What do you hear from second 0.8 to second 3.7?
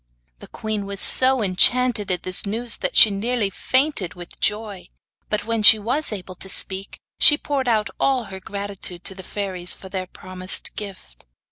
was so enchanted at this news that she nearly